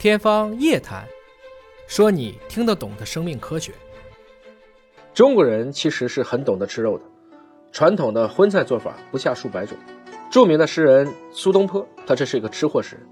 [0.00, 1.04] 天方夜谭，
[1.86, 3.70] 说你听得懂的生命科学。
[5.12, 7.04] 中国人其实是很懂得吃肉的，
[7.70, 9.76] 传统的荤菜做法不下数百种。
[10.30, 13.06] 著名的诗人苏东坡，他这是一个吃货诗人，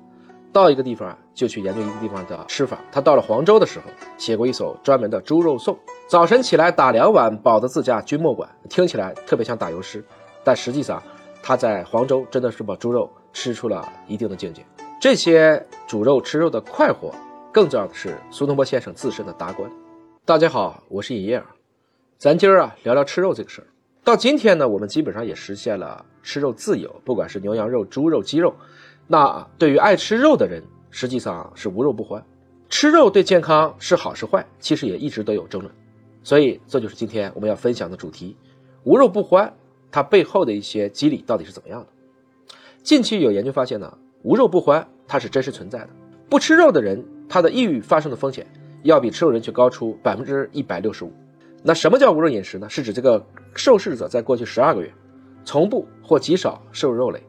[0.50, 2.78] 到一个地方就去研究一个地方的吃法。
[2.90, 3.84] 他到了黄州的时候，
[4.16, 5.78] 写过一首专门的猪肉颂。
[6.08, 8.48] 早晨起来打两碗，饱得自家君莫管。
[8.70, 10.02] 听起来特别像打油诗，
[10.42, 11.02] 但实际上
[11.42, 14.64] 他在黄州真的是把猪肉吃出了一定的境界。
[15.00, 17.14] 这些煮肉吃肉的快活，
[17.52, 19.70] 更重要的是苏东坡先生自身的达观。
[20.24, 21.40] 大家好，我是尹烨，
[22.16, 23.66] 咱今儿啊聊聊吃肉这个事儿。
[24.02, 28.52] 到今天呢，我们基本上也实现了吃肉自由，不管是牛羊肉、猪肉、鸡肉。
[29.06, 32.20] 那对于爱吃肉的人，实际上是无肉不欢。
[32.68, 35.72] 吃肉对健康是好是坏，其实也一直都有争论。
[36.24, 38.36] 所以这就是今天我们要分享的主题：
[38.82, 39.54] 无肉不欢，
[39.92, 41.86] 它背后的一些机理到底是怎么样的？
[42.82, 43.96] 近期有研究发现呢。
[44.22, 45.88] 无肉不欢，它是真实存在的。
[46.28, 48.46] 不吃肉的人，他的抑郁发生的风险
[48.82, 51.12] 要比吃肉人群高出百分之一百六十五。
[51.62, 52.68] 那什么叫无肉饮食呢？
[52.68, 54.92] 是指这个受试者在过去十二个月，
[55.44, 57.22] 从不或极少摄入肉类，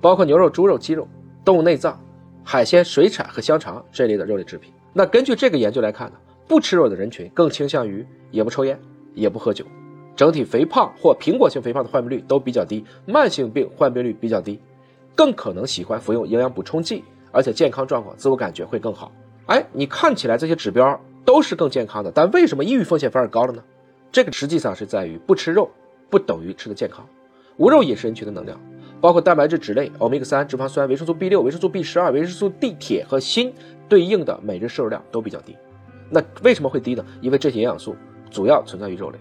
[0.00, 1.06] 包括牛肉、猪肉、鸡肉、
[1.44, 2.00] 动物内脏、
[2.42, 4.72] 海鲜、水产和香肠这类的肉类制品。
[4.92, 8.80] 那根据这个研究来看呢，不吃肉的人群更倾向于也不抽烟，
[9.14, 9.64] 也不喝酒，
[10.16, 14.58] 整体肥胖或苹果性肥胖的患病率都比较低，慢性病患病率比较低。
[15.18, 17.02] 更可能喜欢服用营养补充剂，
[17.32, 19.10] 而且健康状况、自我感觉会更好。
[19.46, 23.60] 哎，你看起来这些指标都是更健康的，但为什么抑郁风险反而高了呢？
[24.12, 25.68] 这个实际上是在于不吃肉
[26.08, 27.04] 不等于吃的健康。
[27.56, 28.56] 无肉饮食人群的能量，
[29.00, 33.52] 包括蛋白质、脂类、欧米伽三脂肪酸、维生素 B 六、维生素 B 十二、维生素 D、铁和锌
[33.88, 35.56] 对应的每日摄入量都比较低。
[36.08, 37.04] 那为什么会低呢？
[37.20, 37.96] 因为这些营养素
[38.30, 39.18] 主要存在于肉类，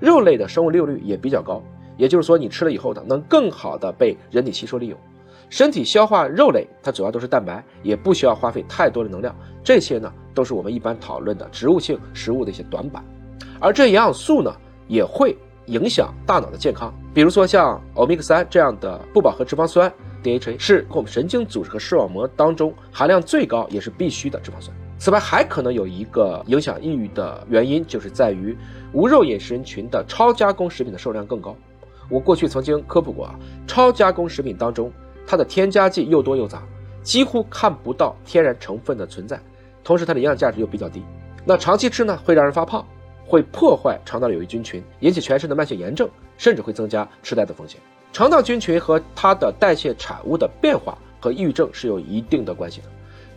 [0.00, 1.62] 肉类的生物利用率也比较高。
[1.96, 4.98] 也就是说，你吃了以后呢，能更好的被人体吸收利用。
[5.50, 9.36] 身体消化肉类，它主要都是蛋白，也不需要花费太多的能量。
[9.62, 13.04] 这些呢，都是我们一般讨论的植物性食物的一些短板。
[13.60, 14.50] 而这营养素呢，
[14.88, 16.92] 也会影响大脑的健康。
[17.12, 24.74] 比如说像欧米伽三这样的不饱和脂肪酸 （DHA） 是我们神经组织和视网膜当中含量最高也是必须的脂肪酸。
[24.98, 28.56] 此外，还可能有一个影响抑郁的原因，就是在于
[28.92, 31.54] 无肉饮食人群的超加工食品的摄入量更高。
[32.08, 33.34] 我过去曾经科普过啊，
[33.66, 34.92] 超加工食品当中，
[35.26, 36.62] 它的添加剂又多又杂，
[37.02, 39.40] 几乎看不到天然成分的存在，
[39.82, 41.02] 同时它的营养价值又比较低。
[41.44, 42.86] 那长期吃呢，会让人发胖，
[43.26, 47.80] 会破坏肠道有益菌群，引起全身的慢性炎症，甚至会增加痴呆的风险。
[48.12, 52.88] 肠道菌群和它的代谢产物的变化和抑郁症是有一定的关系的。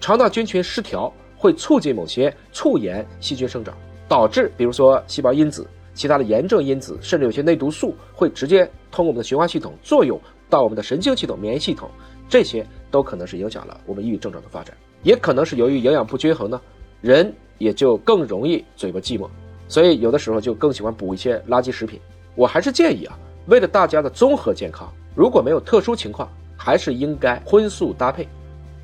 [0.01, 3.73] 肠道菌群失调会促进某些促炎细菌生长，
[4.07, 5.65] 导致比如说细胞因子。
[5.95, 10.19] 其他的炎症因子，甚至有些内毒素会直接通过我们的循环系统作用
[10.49, 11.89] 到我们的神经系统、免疫系统，
[12.29, 14.75] 这些都可能是影响了我们抑郁症状的发展。
[15.01, 16.61] 也可能是由于营养不均衡呢，
[17.01, 19.27] 人也就更容易嘴巴寂寞，
[19.67, 21.99] 所以有的时候就更喜欢补一些垃圾食品。
[22.35, 23.17] 我还是建议啊，
[23.47, 28.27] 为了大家的综合健康，如果没有特殊情况，还是应该荤素搭配，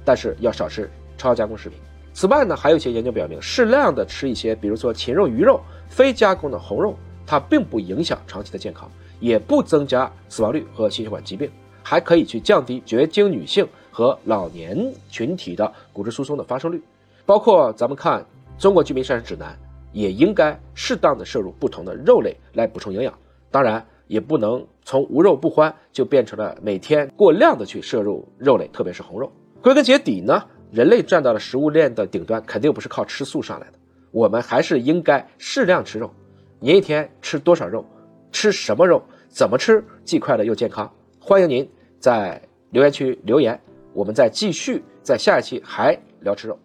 [0.05, 1.77] 但是要少吃超加工食品。
[2.13, 6.95] 此外呢，还有一些研究表明，适量的吃一些，比如说禽肉、鱼肉、非加工的红肉，
[7.25, 8.89] 它并不影响长期的健康，
[9.19, 11.49] 也不增加死亡率和心血管疾病，
[11.81, 16.81] 还可以去降低绝经女性和老年群体的骨质疏松的发生率。
[17.25, 18.21] 包括咱们看
[18.61, 19.49] 《中国居民膳食指南》，
[19.93, 23.13] 也应该适当的摄入不同的肉类来补充营养。
[23.49, 29.31] 当然，也不能从无肉不欢就变成了每天过量的去摄入肉类，特别是红肉。
[29.61, 30.43] 归根结底呢？
[30.71, 33.73] 人类站到了食物链的顶端，肯定不是靠吃素上来的。
[34.09, 36.09] 我们还是应该适量吃肉。
[36.59, 37.85] 您一天吃多少肉？
[38.31, 39.03] 吃什么肉？
[39.27, 40.89] 怎么吃既快乐又健康？
[41.19, 43.59] 欢迎您在留言区留言，
[43.93, 46.57] 我们再继续在下一期还聊吃肉。